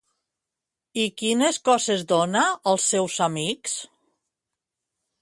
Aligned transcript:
I 1.03 1.05
quines 1.19 1.59
coses 1.69 2.07
dona 2.13 2.49
als 2.75 2.91
seus 2.95 3.21
amics? 3.31 3.81